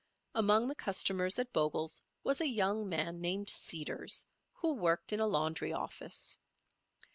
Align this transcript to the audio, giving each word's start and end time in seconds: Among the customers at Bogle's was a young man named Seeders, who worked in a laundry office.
Among 0.33 0.67
the 0.67 0.73
customers 0.73 1.37
at 1.37 1.53
Bogle's 1.53 2.01
was 2.23 2.41
a 2.41 2.47
young 2.47 2.89
man 2.89 3.21
named 3.21 3.51
Seeders, 3.51 4.25
who 4.53 4.73
worked 4.73 5.13
in 5.13 5.19
a 5.19 5.27
laundry 5.27 5.73
office. 5.73 6.39